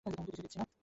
[0.07, 0.71] আমি তো কিছুই দেখছি না।